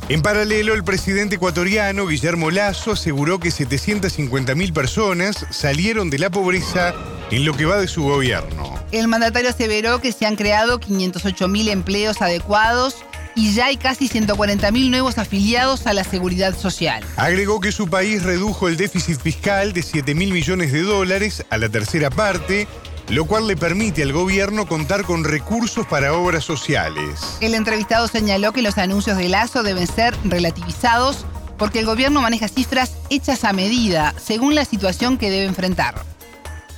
En 0.08 0.22
paralelo, 0.22 0.74
el 0.74 0.82
presidente 0.82 1.36
ecuatoriano 1.36 2.06
Guillermo 2.06 2.50
Lazo 2.50 2.92
aseguró 2.92 3.38
que 3.38 3.50
750.000 3.50 4.72
personas 4.72 5.46
salieron 5.50 6.10
de 6.10 6.18
la 6.18 6.30
pobreza 6.30 6.94
en 7.30 7.44
lo 7.44 7.56
que 7.56 7.64
va 7.64 7.78
de 7.78 7.86
su 7.86 8.02
gobierno. 8.02 8.74
El 8.90 9.06
mandatario 9.06 9.50
aseveró 9.50 10.00
que 10.00 10.10
se 10.10 10.26
han 10.26 10.34
creado 10.34 10.80
508.000 10.80 11.68
empleos 11.68 12.22
adecuados 12.22 13.04
y 13.36 13.54
ya 13.54 13.66
hay 13.66 13.76
casi 13.76 14.08
140.000 14.08 14.90
nuevos 14.90 15.18
afiliados 15.18 15.86
a 15.86 15.92
la 15.92 16.02
seguridad 16.02 16.56
social. 16.56 17.04
Agregó 17.16 17.60
que 17.60 17.70
su 17.70 17.88
país 17.88 18.24
redujo 18.24 18.66
el 18.66 18.76
déficit 18.76 19.20
fiscal 19.20 19.72
de 19.72 19.82
7.000 19.82 20.32
millones 20.32 20.72
de 20.72 20.82
dólares 20.82 21.46
a 21.50 21.58
la 21.58 21.68
tercera 21.68 22.10
parte 22.10 22.66
lo 23.10 23.24
cual 23.24 23.48
le 23.48 23.56
permite 23.56 24.04
al 24.04 24.12
gobierno 24.12 24.66
contar 24.66 25.04
con 25.04 25.24
recursos 25.24 25.84
para 25.86 26.14
obras 26.14 26.44
sociales. 26.44 27.38
El 27.40 27.54
entrevistado 27.54 28.06
señaló 28.06 28.52
que 28.52 28.62
los 28.62 28.78
anuncios 28.78 29.16
de 29.16 29.28
Lazo 29.28 29.64
deben 29.64 29.88
ser 29.88 30.14
relativizados 30.24 31.26
porque 31.58 31.80
el 31.80 31.86
gobierno 31.86 32.22
maneja 32.22 32.48
cifras 32.48 32.96
hechas 33.10 33.44
a 33.44 33.52
medida, 33.52 34.14
según 34.16 34.54
la 34.54 34.64
situación 34.64 35.18
que 35.18 35.30
debe 35.30 35.44
enfrentar. 35.44 35.94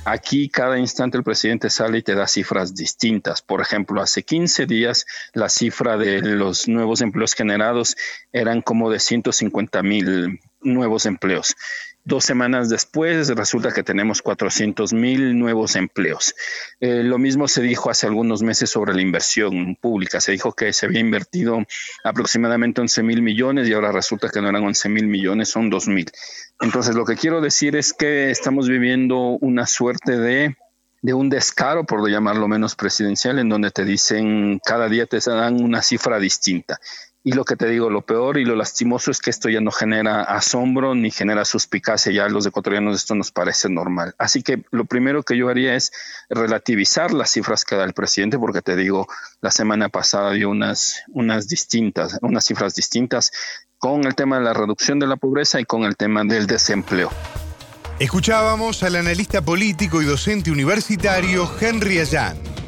Aquí 0.05 0.49
cada 0.49 0.77
instante 0.79 1.17
el 1.17 1.23
presidente 1.23 1.69
sale 1.69 1.99
y 1.99 2.01
te 2.01 2.15
da 2.15 2.27
cifras 2.27 2.75
distintas. 2.75 3.41
Por 3.41 3.61
ejemplo, 3.61 4.01
hace 4.01 4.23
15 4.23 4.65
días 4.65 5.05
la 5.33 5.47
cifra 5.47 5.97
de 5.97 6.21
los 6.21 6.67
nuevos 6.67 6.99
empleos 7.01 7.35
generados 7.35 7.95
eran 8.33 8.61
como 8.61 8.89
de 8.89 8.99
150 8.99 9.81
mil 9.83 10.41
nuevos 10.61 11.05
empleos. 11.05 11.55
Dos 12.05 12.25
semanas 12.25 12.67
después 12.67 13.29
resulta 13.29 13.71
que 13.71 13.81
tenemos 13.81 14.21
400 14.21 14.91
mil 14.91 15.39
nuevos 15.39 15.77
empleos. 15.77 16.35
Eh, 16.81 17.01
lo 17.01 17.17
mismo 17.17 17.47
se 17.47 17.61
dijo 17.61 17.89
hace 17.89 18.07
algunos 18.07 18.43
meses 18.43 18.69
sobre 18.69 18.93
la 18.93 19.01
inversión 19.01 19.77
pública. 19.77 20.19
Se 20.19 20.33
dijo 20.33 20.51
que 20.51 20.73
se 20.73 20.85
había 20.85 20.99
invertido 20.99 21.59
aproximadamente 22.03 22.81
11 22.81 23.03
mil 23.03 23.21
millones 23.21 23.69
y 23.69 23.73
ahora 23.73 23.93
resulta 23.93 24.29
que 24.29 24.41
no 24.41 24.49
eran 24.49 24.63
11 24.65 24.89
mil 24.89 25.07
millones, 25.07 25.47
son 25.47 25.69
2 25.69 25.87
mil. 25.87 26.11
Entonces 26.59 26.95
lo 26.95 27.05
que 27.05 27.15
quiero 27.15 27.39
decir 27.39 27.77
es 27.77 27.93
que 27.93 28.31
estamos 28.31 28.67
viviendo 28.67 29.37
una 29.39 29.65
suerte 29.65 30.17
de 30.17 30.57
de 31.03 31.13
un 31.13 31.29
descaro, 31.29 31.85
por 31.85 32.09
llamarlo 32.09 32.47
menos 32.47 32.75
presidencial, 32.75 33.37
en 33.37 33.49
donde 33.49 33.71
te 33.71 33.83
dicen 33.83 34.59
cada 34.65 34.87
día 34.87 35.05
te 35.05 35.19
dan 35.19 35.61
una 35.61 35.81
cifra 35.81 36.17
distinta. 36.17 36.79
Y 37.25 37.31
lo 37.31 37.45
que 37.45 37.55
te 37.55 37.69
digo, 37.69 37.89
lo 37.89 38.01
peor 38.01 38.37
y 38.37 38.43
lo 38.43 38.53
lastimoso 38.53 39.09
es 39.09 39.21
que 39.21 39.29
esto 39.29 39.47
ya 39.47 39.61
no 39.61 39.71
genera 39.71 40.23
asombro 40.23 40.93
ni 40.93 41.09
genera 41.09 41.45
suspicacia. 41.45 42.11
Ya 42.11 42.25
a 42.25 42.29
los 42.29 42.45
ecuatorianos 42.45 42.97
esto 42.97 43.15
nos 43.15 43.31
parece 43.31 43.69
normal. 43.69 44.13
Así 44.17 44.43
que 44.43 44.63
lo 44.71 44.83
primero 44.83 45.23
que 45.23 45.37
yo 45.37 45.47
haría 45.47 45.75
es 45.75 45.93
relativizar 46.29 47.13
las 47.13 47.31
cifras 47.31 47.63
que 47.63 47.77
da 47.77 47.85
el 47.85 47.93
presidente, 47.93 48.37
porque 48.37 48.61
te 48.61 48.75
digo, 48.75 49.07
la 49.39 49.51
semana 49.51 49.87
pasada 49.87 50.31
dio 50.31 50.49
unas, 50.49 51.05
distintas, 51.47 52.19
unas 52.21 52.43
cifras 52.43 52.75
distintas 52.75 53.31
con 53.77 54.03
el 54.03 54.15
tema 54.15 54.39
de 54.39 54.43
la 54.43 54.53
reducción 54.53 54.99
de 54.99 55.07
la 55.07 55.15
pobreza 55.15 55.61
y 55.61 55.65
con 55.65 55.83
el 55.83 55.95
tema 55.95 56.25
del 56.25 56.45
desempleo. 56.45 57.09
Escuchábamos 57.99 58.83
al 58.83 58.97
analista 58.97 59.41
político 59.41 60.01
y 60.01 60.05
docente 60.05 60.51
universitario 60.51 61.49
Henry 61.61 61.99
Allan. 61.99 62.62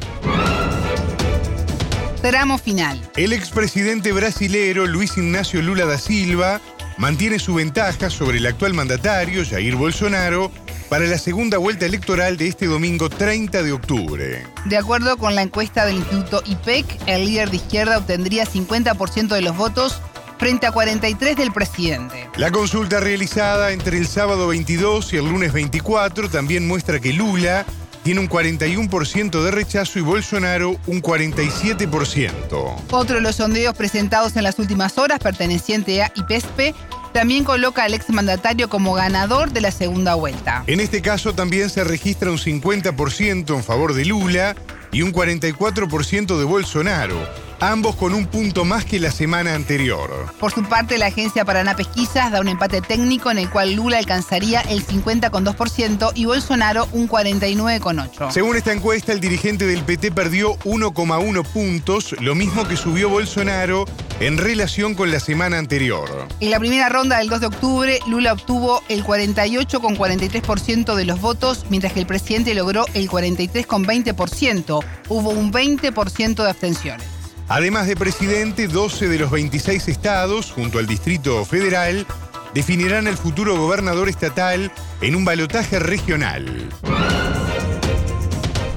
Tramo 2.26 2.58
final. 2.58 3.00
El 3.14 3.32
expresidente 3.32 4.10
brasilero 4.10 4.84
Luis 4.88 5.16
Ignacio 5.16 5.62
Lula 5.62 5.86
da 5.86 5.96
Silva 5.96 6.60
mantiene 6.98 7.38
su 7.38 7.54
ventaja 7.54 8.10
sobre 8.10 8.38
el 8.38 8.46
actual 8.46 8.74
mandatario 8.74 9.44
Jair 9.48 9.76
Bolsonaro 9.76 10.50
para 10.88 11.04
la 11.04 11.18
segunda 11.18 11.58
vuelta 11.58 11.86
electoral 11.86 12.36
de 12.36 12.48
este 12.48 12.66
domingo 12.66 13.08
30 13.08 13.62
de 13.62 13.70
octubre. 13.70 14.44
De 14.64 14.76
acuerdo 14.76 15.16
con 15.18 15.36
la 15.36 15.42
encuesta 15.42 15.86
del 15.86 15.98
Instituto 15.98 16.42
IPEC, 16.44 17.00
el 17.06 17.26
líder 17.26 17.50
de 17.50 17.58
izquierda 17.58 17.98
obtendría 17.98 18.44
50% 18.44 19.28
de 19.28 19.42
los 19.42 19.56
votos 19.56 20.02
frente 20.36 20.66
a 20.66 20.72
43 20.72 21.36
del 21.36 21.52
presidente. 21.52 22.28
La 22.36 22.50
consulta 22.50 22.98
realizada 22.98 23.70
entre 23.70 23.98
el 23.98 24.08
sábado 24.08 24.48
22 24.48 25.12
y 25.12 25.18
el 25.18 25.26
lunes 25.26 25.52
24 25.52 26.28
también 26.28 26.66
muestra 26.66 26.98
que 26.98 27.12
Lula 27.12 27.64
tiene 28.06 28.20
un 28.20 28.28
41% 28.28 29.42
de 29.42 29.50
rechazo 29.50 29.98
y 29.98 30.02
Bolsonaro 30.02 30.76
un 30.86 31.02
47%. 31.02 32.76
Otro 32.92 33.16
de 33.16 33.20
los 33.20 33.34
sondeos 33.34 33.74
presentados 33.74 34.36
en 34.36 34.44
las 34.44 34.60
últimas 34.60 34.96
horas, 34.96 35.18
perteneciente 35.18 36.04
a 36.04 36.12
IPESPE, 36.14 36.72
también 37.12 37.42
coloca 37.42 37.82
al 37.82 37.94
exmandatario 37.94 38.68
como 38.68 38.94
ganador 38.94 39.50
de 39.50 39.60
la 39.60 39.72
segunda 39.72 40.14
vuelta. 40.14 40.62
En 40.68 40.78
este 40.78 41.02
caso 41.02 41.34
también 41.34 41.68
se 41.68 41.82
registra 41.82 42.30
un 42.30 42.38
50% 42.38 43.56
en 43.56 43.64
favor 43.64 43.92
de 43.92 44.04
Lula 44.04 44.54
y 44.92 45.02
un 45.02 45.12
44% 45.12 46.38
de 46.38 46.44
Bolsonaro 46.44 47.45
ambos 47.60 47.96
con 47.96 48.14
un 48.14 48.26
punto 48.26 48.64
más 48.64 48.84
que 48.84 49.00
la 49.00 49.10
semana 49.10 49.54
anterior. 49.54 50.32
Por 50.38 50.52
su 50.52 50.62
parte, 50.64 50.98
la 50.98 51.06
Agencia 51.06 51.44
Paraná 51.44 51.76
Pesquisas 51.76 52.30
da 52.30 52.40
un 52.40 52.48
empate 52.48 52.80
técnico 52.80 53.30
en 53.30 53.38
el 53.38 53.50
cual 53.50 53.74
Lula 53.74 53.98
alcanzaría 53.98 54.60
el 54.62 54.86
50,2% 54.86 56.12
y 56.14 56.24
Bolsonaro 56.26 56.88
un 56.92 57.08
49,8%. 57.08 58.30
Según 58.30 58.56
esta 58.56 58.72
encuesta, 58.72 59.12
el 59.12 59.20
dirigente 59.20 59.66
del 59.66 59.82
PT 59.82 60.12
perdió 60.12 60.54
1,1 60.60 61.44
puntos, 61.44 62.14
lo 62.20 62.34
mismo 62.34 62.66
que 62.66 62.76
subió 62.76 63.08
Bolsonaro 63.08 63.84
en 64.20 64.38
relación 64.38 64.94
con 64.94 65.10
la 65.10 65.20
semana 65.20 65.58
anterior. 65.58 66.26
En 66.40 66.50
la 66.50 66.58
primera 66.58 66.88
ronda 66.88 67.18
del 67.18 67.28
2 67.28 67.40
de 67.40 67.46
octubre, 67.46 68.00
Lula 68.06 68.32
obtuvo 68.32 68.82
el 68.88 69.04
48,43% 69.04 70.94
de 70.94 71.04
los 71.04 71.20
votos, 71.20 71.66
mientras 71.68 71.92
que 71.92 72.00
el 72.00 72.06
presidente 72.06 72.54
logró 72.54 72.86
el 72.94 73.08
43,20%. 73.08 74.84
Hubo 75.08 75.30
un 75.30 75.52
20% 75.52 76.42
de 76.42 76.50
abstenciones. 76.50 77.15
Además 77.48 77.86
de 77.86 77.96
presidente, 77.96 78.66
12 78.66 79.08
de 79.08 79.18
los 79.18 79.30
26 79.30 79.88
estados, 79.88 80.50
junto 80.50 80.78
al 80.78 80.86
Distrito 80.86 81.44
Federal, 81.44 82.06
definirán 82.54 83.06
el 83.06 83.16
futuro 83.16 83.56
gobernador 83.56 84.08
estatal 84.08 84.72
en 85.00 85.14
un 85.14 85.24
balotaje 85.24 85.78
regional. 85.78 86.68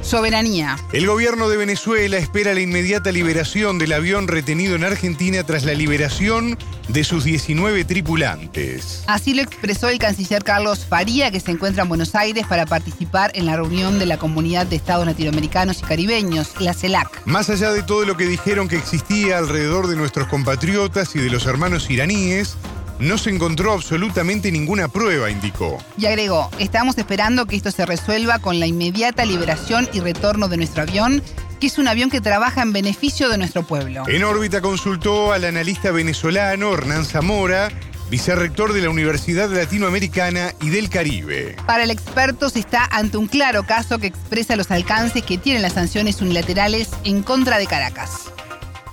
Soberanía. 0.09 0.75
El 0.91 1.05
gobierno 1.05 1.49
de 1.49 1.57
Venezuela 1.57 2.17
espera 2.17 2.55
la 2.55 2.61
inmediata 2.61 3.11
liberación 3.11 3.77
del 3.77 3.93
avión 3.93 4.27
retenido 4.27 4.75
en 4.75 4.83
Argentina 4.83 5.43
tras 5.43 5.65
la 5.65 5.75
liberación 5.75 6.57
de 6.87 7.03
sus 7.03 7.25
19 7.25 7.85
tripulantes. 7.85 9.03
Así 9.05 9.35
lo 9.35 9.43
expresó 9.43 9.87
el 9.87 9.99
canciller 9.99 10.43
Carlos 10.43 10.83
Faría, 10.83 11.29
que 11.29 11.39
se 11.39 11.51
encuentra 11.51 11.83
en 11.83 11.89
Buenos 11.89 12.15
Aires 12.15 12.47
para 12.47 12.65
participar 12.65 13.29
en 13.35 13.45
la 13.45 13.55
reunión 13.55 13.99
de 13.99 14.07
la 14.07 14.17
Comunidad 14.17 14.65
de 14.65 14.77
Estados 14.77 15.05
Latinoamericanos 15.05 15.77
y 15.77 15.83
Caribeños, 15.83 16.59
la 16.59 16.73
CELAC. 16.73 17.27
Más 17.27 17.51
allá 17.51 17.71
de 17.71 17.83
todo 17.83 18.03
lo 18.03 18.17
que 18.17 18.25
dijeron 18.25 18.67
que 18.67 18.77
existía 18.77 19.37
alrededor 19.37 19.85
de 19.85 19.95
nuestros 19.95 20.27
compatriotas 20.27 21.15
y 21.15 21.19
de 21.19 21.29
los 21.29 21.45
hermanos 21.45 21.87
iraníes, 21.91 22.57
no 22.99 23.17
se 23.17 23.29
encontró 23.29 23.73
absolutamente 23.73 24.51
ninguna 24.51 24.87
prueba, 24.87 25.31
indicó. 25.31 25.77
Y 25.97 26.05
agregó, 26.05 26.49
estamos 26.59 26.97
esperando 26.97 27.45
que 27.45 27.55
esto 27.55 27.71
se 27.71 27.85
resuelva 27.85 28.39
con 28.39 28.59
la 28.59 28.67
inmediata 28.67 29.25
liberación 29.25 29.89
y 29.93 30.01
retorno 30.01 30.49
de 30.49 30.57
nuestro 30.57 30.83
avión, 30.83 31.23
que 31.59 31.67
es 31.67 31.77
un 31.77 31.87
avión 31.87 32.09
que 32.09 32.21
trabaja 32.21 32.61
en 32.61 32.73
beneficio 32.73 33.29
de 33.29 33.37
nuestro 33.37 33.63
pueblo. 33.63 34.03
En 34.07 34.23
órbita 34.23 34.61
consultó 34.61 35.33
al 35.33 35.45
analista 35.45 35.91
venezolano 35.91 36.73
Hernán 36.73 37.05
Zamora, 37.05 37.69
vicerrector 38.09 38.73
de 38.73 38.81
la 38.81 38.89
Universidad 38.89 39.49
Latinoamericana 39.49 40.53
y 40.61 40.69
del 40.69 40.89
Caribe. 40.89 41.55
Para 41.65 41.83
el 41.83 41.91
experto 41.91 42.49
se 42.49 42.59
está 42.59 42.85
ante 42.85 43.17
un 43.17 43.27
claro 43.27 43.63
caso 43.63 43.99
que 43.99 44.07
expresa 44.07 44.55
los 44.55 44.71
alcances 44.71 45.23
que 45.23 45.37
tienen 45.37 45.61
las 45.61 45.73
sanciones 45.73 46.21
unilaterales 46.21 46.89
en 47.03 47.23
contra 47.23 47.57
de 47.59 47.67
Caracas. 47.67 48.31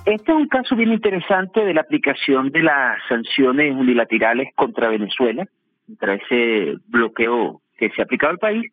Este 0.06 0.30
es 0.30 0.38
un 0.38 0.46
caso 0.46 0.76
bien 0.76 0.92
interesante 0.92 1.64
de 1.64 1.74
la 1.74 1.80
aplicación 1.80 2.50
de 2.50 2.62
las 2.62 2.96
sanciones 3.08 3.74
unilaterales 3.74 4.54
contra 4.54 4.88
Venezuela, 4.88 5.44
contra 5.84 6.14
ese 6.14 6.76
bloqueo 6.86 7.60
que 7.76 7.90
se 7.90 8.00
ha 8.00 8.04
aplicado 8.04 8.30
al 8.30 8.38
país, 8.38 8.70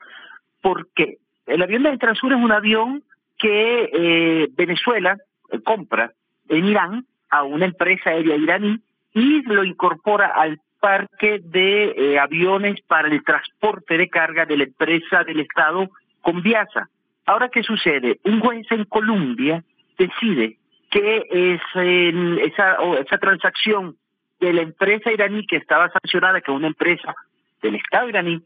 porque 0.62 1.18
el 1.48 1.64
avión 1.64 1.82
de 1.84 1.98
Transur 1.98 2.34
es 2.34 2.40
un 2.40 2.52
avión 2.52 3.04
que 3.40 3.90
eh, 3.92 4.48
Venezuela 4.56 5.18
eh, 5.52 5.60
compra 5.64 6.12
en 6.50 6.66
Irán 6.66 7.08
a 7.32 7.42
una 7.42 7.66
empresa 7.66 8.12
aérea 8.12 8.36
iraní 8.36 8.80
y 9.16 9.42
lo 9.42 9.64
incorpora 9.64 10.28
al 10.28 10.60
parque 10.80 11.40
de 11.44 11.96
eh, 11.98 12.20
aviones 12.20 12.80
para 12.82 13.08
el 13.08 13.24
transporte 13.24 13.98
de 13.98 14.08
carga 14.08 14.46
de 14.46 14.58
la 14.58 14.66
empresa 14.66 15.24
del 15.24 15.40
Estado 15.40 15.90
Conviasa. 16.22 16.90
Ahora, 17.26 17.50
¿qué 17.50 17.64
sucede? 17.64 18.20
Un 18.24 18.40
juez 18.40 18.68
en 18.70 18.86
Colombia 18.86 19.64
decide 19.98 20.60
que 20.94 21.26
es 21.32 21.62
esa, 21.74 22.78
esa 23.00 23.18
transacción 23.18 23.98
de 24.40 24.54
la 24.54 24.62
empresa 24.62 25.12
iraní 25.12 25.44
que 25.48 25.56
estaba 25.56 25.90
sancionada, 25.90 26.40
que 26.40 26.52
es 26.52 26.56
una 26.56 26.68
empresa 26.68 27.16
del 27.64 27.76
Estado 27.76 28.10
iraní, 28.10 28.44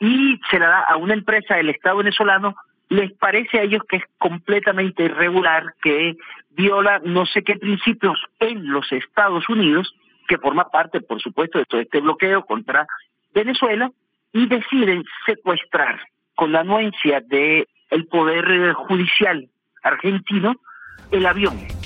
y 0.00 0.40
se 0.50 0.58
la 0.58 0.66
da 0.66 0.80
a 0.80 0.96
una 0.96 1.14
empresa 1.14 1.54
del 1.54 1.68
Estado 1.68 1.98
venezolano, 1.98 2.56
les 2.88 3.12
parece 3.12 3.60
a 3.60 3.62
ellos 3.62 3.82
que 3.88 3.98
es 3.98 4.04
completamente 4.18 5.04
irregular, 5.04 5.74
que 5.80 6.16
viola 6.50 7.00
no 7.04 7.26
sé 7.26 7.44
qué 7.44 7.54
principios 7.54 8.18
en 8.40 8.72
los 8.72 8.90
Estados 8.90 9.48
Unidos, 9.48 9.94
que 10.26 10.38
forma 10.38 10.70
parte, 10.70 11.00
por 11.00 11.22
supuesto, 11.22 11.60
de 11.60 11.64
todo 11.64 11.80
este 11.80 12.00
bloqueo 12.00 12.44
contra 12.44 12.88
Venezuela, 13.32 13.88
y 14.32 14.48
deciden 14.48 15.04
secuestrar 15.26 16.00
con 16.34 16.50
la 16.50 16.60
anuencia 16.60 17.20
del 17.20 17.68
el 17.90 18.06
Poder 18.08 18.72
Judicial 18.72 19.48
argentino 19.84 20.56
el 21.12 21.26
avión 21.26 21.83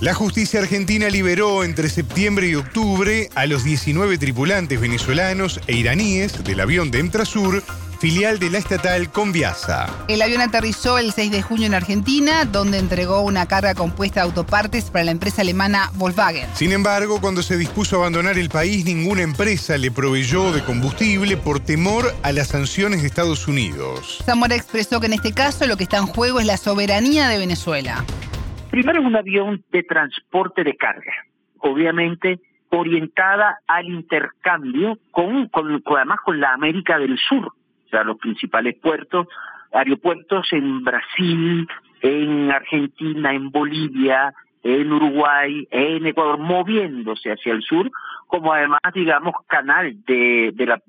la 0.00 0.14
justicia 0.14 0.60
argentina 0.60 1.08
liberó 1.08 1.64
entre 1.64 1.88
septiembre 1.88 2.46
y 2.48 2.54
octubre 2.54 3.30
a 3.34 3.46
los 3.46 3.64
19 3.64 4.16
tripulantes 4.16 4.80
venezolanos 4.80 5.60
e 5.66 5.74
iraníes 5.74 6.44
del 6.44 6.60
avión 6.60 6.92
de 6.92 7.00
Emtrasur, 7.00 7.64
filial 7.98 8.38
de 8.38 8.48
la 8.48 8.58
estatal 8.58 9.10
Conviasa. 9.10 9.92
El 10.06 10.22
avión 10.22 10.40
aterrizó 10.40 10.98
el 10.98 11.12
6 11.12 11.32
de 11.32 11.42
junio 11.42 11.66
en 11.66 11.74
Argentina, 11.74 12.44
donde 12.44 12.78
entregó 12.78 13.22
una 13.22 13.46
carga 13.46 13.74
compuesta 13.74 14.20
de 14.20 14.26
autopartes 14.26 14.84
para 14.84 15.04
la 15.04 15.10
empresa 15.10 15.42
alemana 15.42 15.90
Volkswagen. 15.94 16.48
Sin 16.54 16.70
embargo, 16.70 17.20
cuando 17.20 17.42
se 17.42 17.56
dispuso 17.56 17.96
a 17.96 17.98
abandonar 17.98 18.38
el 18.38 18.50
país, 18.50 18.84
ninguna 18.84 19.22
empresa 19.22 19.76
le 19.78 19.90
proveyó 19.90 20.52
de 20.52 20.62
combustible 20.62 21.36
por 21.36 21.58
temor 21.58 22.14
a 22.22 22.30
las 22.30 22.48
sanciones 22.48 23.02
de 23.02 23.08
Estados 23.08 23.48
Unidos. 23.48 24.18
Zamora 24.24 24.54
expresó 24.54 25.00
que 25.00 25.06
en 25.06 25.14
este 25.14 25.32
caso 25.32 25.66
lo 25.66 25.76
que 25.76 25.82
está 25.82 25.96
en 25.96 26.06
juego 26.06 26.38
es 26.38 26.46
la 26.46 26.56
soberanía 26.56 27.26
de 27.26 27.38
Venezuela. 27.38 28.04
Primero 28.78 29.00
es 29.00 29.06
un 29.06 29.16
avión 29.16 29.64
de 29.72 29.82
transporte 29.82 30.62
de 30.62 30.76
carga, 30.76 31.12
obviamente 31.58 32.38
orientada 32.70 33.58
al 33.66 33.88
intercambio 33.88 35.00
con, 35.10 35.48
con, 35.48 35.82
además 35.84 36.20
con 36.24 36.38
la 36.38 36.52
América 36.52 36.96
del 36.96 37.18
Sur, 37.18 37.46
o 37.46 37.88
sea, 37.90 38.04
los 38.04 38.18
principales 38.18 38.76
puertos, 38.80 39.26
aeropuertos 39.72 40.46
en 40.52 40.84
Brasil, 40.84 41.66
en 42.02 42.52
Argentina, 42.52 43.34
en 43.34 43.50
Bolivia, 43.50 44.32
en 44.62 44.92
Uruguay, 44.92 45.66
en 45.72 46.06
Ecuador, 46.06 46.38
moviéndose 46.38 47.32
hacia 47.32 47.54
el 47.54 47.62
sur, 47.62 47.90
como 48.28 48.52
además, 48.52 48.78
digamos, 48.94 49.34
canal 49.48 50.04
de, 50.04 50.52
de 50.54 50.80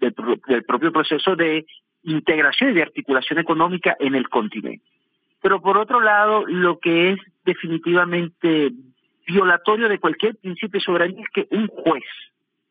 del 0.46 0.64
propio 0.64 0.92
proceso 0.92 1.36
de 1.36 1.66
integración 2.04 2.70
y 2.70 2.74
de 2.74 2.84
articulación 2.84 3.40
económica 3.40 3.98
en 4.00 4.14
el 4.14 4.30
continente. 4.30 4.86
Pero 5.42 5.60
por 5.60 5.78
otro 5.80 6.02
lado, 6.02 6.46
lo 6.46 6.78
que 6.78 7.14
es 7.14 7.20
definitivamente 7.50 8.72
violatorio 9.28 9.90
de 9.90 10.00
cualquier 10.00 10.36
principio 10.36 10.80
soberanía 10.80 11.24
es 11.24 11.30
que 11.34 11.56
un 11.56 11.68
juez 11.68 12.04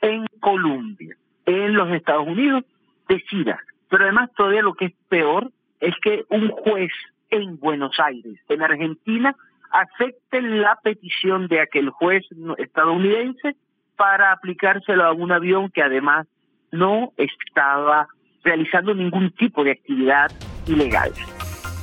en 0.00 0.26
Colombia, 0.40 1.16
en 1.46 1.74
los 1.74 1.90
Estados 1.90 2.26
Unidos, 2.26 2.64
decida. 3.08 3.58
Pero 3.88 4.04
además 4.04 4.30
todavía 4.36 4.62
lo 4.62 4.74
que 4.74 4.86
es 4.86 4.92
peor 5.08 5.50
es 5.80 5.94
que 6.02 6.24
un 6.30 6.50
juez 6.50 6.92
en 7.30 7.58
Buenos 7.58 7.98
Aires, 7.98 8.38
en 8.48 8.62
Argentina, 8.62 9.34
acepte 9.70 10.42
la 10.42 10.78
petición 10.82 11.48
de 11.48 11.60
aquel 11.60 11.90
juez 11.90 12.24
estadounidense 12.58 13.56
para 13.96 14.32
aplicárselo 14.32 15.04
a 15.04 15.12
un 15.12 15.32
avión 15.32 15.70
que 15.70 15.82
además 15.82 16.26
no 16.70 17.12
estaba 17.16 18.08
realizando 18.44 18.94
ningún 18.94 19.30
tipo 19.32 19.64
de 19.64 19.72
actividad 19.72 20.30
ilegal. 20.66 21.12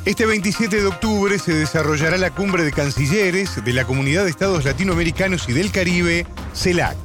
Este 0.06 0.28
27 0.28 0.82
de 0.82 0.86
octubre 0.86 1.40
se 1.40 1.52
desarrollará 1.52 2.20
la 2.20 2.30
cumbre 2.30 2.62
de 2.62 2.72
cancilleres 2.72 3.66
de 3.66 3.74
la 3.74 3.86
Comunidad 3.86 4.26
de 4.26 4.30
Estados 4.30 4.64
Latinoamericanos 4.64 5.50
y 5.50 5.54
del 5.54 5.72
Caribe, 5.72 6.28
CELAC. 6.54 6.96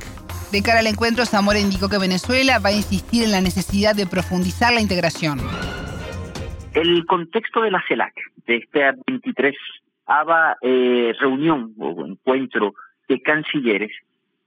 De 0.53 0.61
cara 0.63 0.81
al 0.81 0.87
encuentro, 0.87 1.25
Zamora 1.25 1.59
indicó 1.59 1.89
que 1.89 1.97
Venezuela 1.97 2.59
va 2.59 2.69
a 2.69 2.77
insistir 2.77 3.25
en 3.25 3.33
la 3.33 3.41
necesidad 3.41 3.97
de 3.97 4.07
profundizar 4.07 4.75
la 4.75 4.83
integración. 4.83 5.41
El 6.75 7.07
contexto 7.07 7.63
de 7.63 7.71
la 7.71 7.83
CELAC, 7.89 8.13
de 8.47 8.57
esta 8.57 8.95
23 9.07 9.57
ABA 10.05 10.59
eh, 10.61 11.15
reunión 11.19 11.73
o 11.79 12.05
encuentro 12.05 12.75
de 13.09 13.23
cancilleres, 13.23 13.93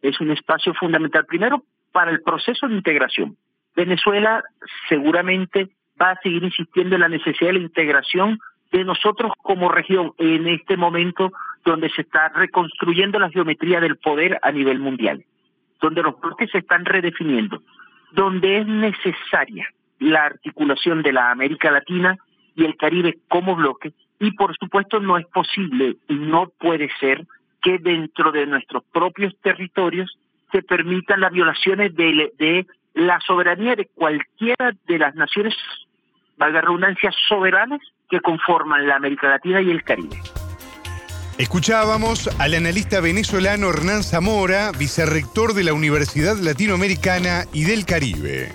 es 0.04 0.22
un 0.22 0.30
espacio 0.30 0.76
fundamental, 0.76 1.26
primero, 1.26 1.64
para 1.92 2.12
el 2.12 2.22
proceso 2.22 2.68
de 2.68 2.76
integración. 2.76 3.36
Venezuela 3.76 4.44
seguramente 4.90 5.70
va 6.04 6.12
a 6.12 6.22
seguir 6.22 6.44
insistiendo 6.44 6.96
en 6.96 7.02
la 7.02 7.08
necesidad 7.08 7.50
de 7.50 7.60
la 7.60 7.60
integración 7.60 8.40
de 8.72 8.84
nosotros 8.84 9.32
como 9.42 9.70
región 9.70 10.13
en 10.18 10.48
este 10.48 10.76
momento 10.76 11.32
donde 11.63 11.89
se 11.92 12.02
está 12.02 12.30
reconstruyendo 12.30 13.20
la 13.20 13.30
geometría 13.30 13.80
del 13.80 13.98
poder 13.98 14.39
a 14.42 14.52
nivel 14.52 14.80
mundial, 14.80 15.24
donde 15.80 16.04
los 16.04 16.20
bloques 16.20 16.50
se 16.52 16.58
están 16.58 16.84
redefiniendo, 16.84 17.62
donde 18.12 18.58
es 18.58 18.68
necesaria 18.68 19.68
la 20.00 20.26
articulación 20.26 21.04
de 21.04 21.13
la 21.13 21.32
América 21.32 21.72
Latina 21.72 22.18
y 22.56 22.66
el 22.66 22.76
Caribe 22.76 23.20
como 23.30 23.56
bloque. 23.56 23.94
Y 24.20 24.32
por 24.32 24.56
supuesto 24.58 25.00
no 25.00 25.18
es 25.18 25.26
posible 25.28 25.96
y 26.10 26.16
no 26.16 26.52
puede 26.60 26.89
ser 27.00 27.26
que 27.62 27.78
dentro 27.78 28.32
de 28.32 28.46
nuestros 28.46 28.84
propios 28.92 29.34
territorios 29.42 30.18
se 30.52 30.62
permitan 30.63 31.22
las 31.22 31.32
violaciones 31.32 31.96
de, 31.96 32.32
de 32.38 32.68
la 32.94 33.20
soberanía 33.22 33.76
de 33.76 33.86
cualquiera 33.86 34.74
de 34.86 35.00
las 35.00 35.16
naciones, 35.16 35.56
valga 36.43 36.60
redundancia, 36.60 37.10
soberanas 37.29 37.79
que 38.10 38.19
conforman 38.19 38.86
la 38.86 38.97
América 38.97 39.29
Latina 39.29 39.62
y 39.62 39.71
el 39.71 39.82
Caribe. 39.84 40.21
Escuchábamos 41.38 42.29
al 42.38 42.53
analista 42.53 42.99
venezolano 42.99 43.69
Hernán 43.69 44.03
Zamora, 44.03 44.71
vicerrector 44.77 45.53
de 45.53 45.63
la 45.63 45.73
Universidad 45.73 46.36
Latinoamericana 46.36 47.45
y 47.53 47.63
del 47.63 47.86
Caribe. 47.86 48.51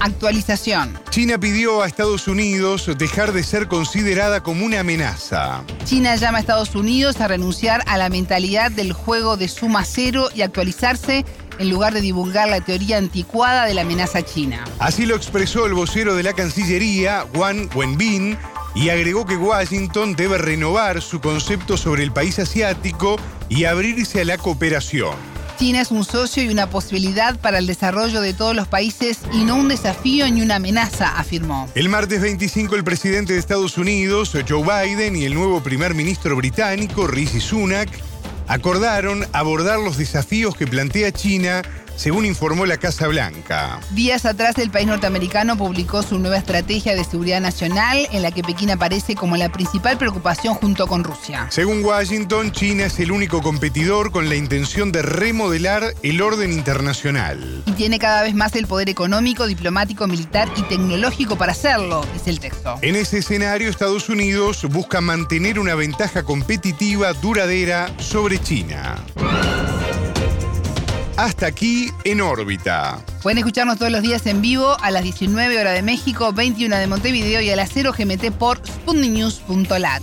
Actualización. 0.00 0.98
China 1.08 1.38
pidió 1.38 1.82
a 1.82 1.86
Estados 1.86 2.28
Unidos 2.28 2.90
dejar 2.98 3.32
de 3.32 3.42
ser 3.42 3.68
considerada 3.68 4.42
como 4.42 4.66
una 4.66 4.80
amenaza. 4.80 5.64
China 5.84 6.16
llama 6.16 6.38
a 6.38 6.40
Estados 6.40 6.74
Unidos 6.74 7.22
a 7.22 7.28
renunciar 7.28 7.82
a 7.86 7.96
la 7.96 8.10
mentalidad 8.10 8.70
del 8.70 8.92
juego 8.92 9.38
de 9.38 9.48
suma 9.48 9.84
cero 9.84 10.28
y 10.34 10.42
actualizarse 10.42 11.24
en 11.58 11.70
lugar 11.70 11.94
de 11.94 12.00
divulgar 12.00 12.48
la 12.48 12.60
teoría 12.60 12.98
anticuada 12.98 13.66
de 13.66 13.74
la 13.74 13.82
amenaza 13.82 14.22
china. 14.22 14.64
Así 14.78 15.06
lo 15.06 15.16
expresó 15.16 15.66
el 15.66 15.74
vocero 15.74 16.14
de 16.14 16.22
la 16.22 16.32
Cancillería, 16.32 17.26
Wang 17.34 17.68
Wenbin, 17.74 18.36
y 18.74 18.88
agregó 18.88 19.24
que 19.24 19.36
Washington 19.36 20.16
debe 20.16 20.38
renovar 20.38 21.00
su 21.00 21.20
concepto 21.20 21.76
sobre 21.76 22.02
el 22.02 22.12
país 22.12 22.38
asiático 22.38 23.16
y 23.48 23.64
abrirse 23.64 24.20
a 24.20 24.24
la 24.24 24.38
cooperación. 24.38 25.14
China 25.58 25.80
es 25.80 25.92
un 25.92 26.04
socio 26.04 26.42
y 26.42 26.48
una 26.48 26.68
posibilidad 26.68 27.38
para 27.38 27.58
el 27.58 27.66
desarrollo 27.66 28.20
de 28.20 28.34
todos 28.34 28.56
los 28.56 28.66
países 28.66 29.20
y 29.32 29.44
no 29.44 29.54
un 29.54 29.68
desafío 29.68 30.28
ni 30.28 30.42
una 30.42 30.56
amenaza, 30.56 31.16
afirmó. 31.16 31.68
El 31.76 31.88
martes 31.88 32.20
25 32.20 32.74
el 32.74 32.82
presidente 32.82 33.34
de 33.34 33.38
Estados 33.38 33.78
Unidos, 33.78 34.32
Joe 34.48 34.62
Biden, 34.62 35.14
y 35.14 35.24
el 35.24 35.34
nuevo 35.34 35.62
primer 35.62 35.94
ministro 35.94 36.34
británico, 36.34 37.06
Rishi 37.06 37.40
Sunak, 37.40 37.88
acordaron 38.48 39.26
abordar 39.32 39.78
los 39.78 39.96
desafíos 39.96 40.56
que 40.56 40.66
plantea 40.66 41.12
China 41.12 41.62
según 41.96 42.26
informó 42.26 42.66
la 42.66 42.76
Casa 42.76 43.08
Blanca. 43.08 43.80
Días 43.90 44.24
atrás 44.24 44.58
el 44.58 44.70
país 44.70 44.86
norteamericano 44.86 45.56
publicó 45.56 46.02
su 46.02 46.18
nueva 46.18 46.36
estrategia 46.36 46.94
de 46.94 47.04
seguridad 47.04 47.40
nacional 47.40 48.06
en 48.12 48.22
la 48.22 48.30
que 48.30 48.42
Pekín 48.42 48.70
aparece 48.70 49.14
como 49.14 49.36
la 49.36 49.50
principal 49.50 49.98
preocupación 49.98 50.54
junto 50.54 50.86
con 50.86 51.04
Rusia. 51.04 51.46
Según 51.50 51.84
Washington, 51.84 52.52
China 52.52 52.86
es 52.86 52.98
el 53.00 53.12
único 53.12 53.42
competidor 53.42 54.10
con 54.10 54.28
la 54.28 54.36
intención 54.36 54.92
de 54.92 55.02
remodelar 55.02 55.94
el 56.02 56.20
orden 56.20 56.52
internacional. 56.52 57.62
Y 57.66 57.72
tiene 57.72 57.98
cada 57.98 58.22
vez 58.22 58.34
más 58.34 58.54
el 58.56 58.66
poder 58.66 58.88
económico, 58.88 59.46
diplomático, 59.46 60.06
militar 60.06 60.48
y 60.56 60.62
tecnológico 60.62 61.36
para 61.36 61.52
hacerlo, 61.52 62.04
dice 62.12 62.30
el 62.30 62.40
texto. 62.40 62.76
En 62.82 62.96
ese 62.96 63.18
escenario, 63.18 63.68
Estados 63.68 64.08
Unidos 64.08 64.64
busca 64.70 65.00
mantener 65.00 65.58
una 65.58 65.74
ventaja 65.74 66.22
competitiva 66.22 67.12
duradera 67.12 67.88
sobre 67.98 68.40
China. 68.40 68.96
Hasta 71.16 71.46
aquí 71.46 71.90
en 72.04 72.20
órbita. 72.20 72.98
Pueden 73.22 73.38
escucharnos 73.38 73.78
todos 73.78 73.92
los 73.92 74.02
días 74.02 74.26
en 74.26 74.42
vivo 74.42 74.76
a 74.80 74.90
las 74.90 75.04
19 75.04 75.58
horas 75.60 75.74
de 75.74 75.82
México, 75.82 76.32
21 76.32 76.76
de 76.76 76.86
Montevideo 76.88 77.40
y 77.40 77.50
a 77.50 77.56
las 77.56 77.70
0 77.72 77.92
GMT 77.96 78.32
por 78.32 78.60
sputniknews.lat. 78.66 80.02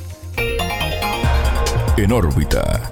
En 1.97 2.12
órbita. 2.13 2.91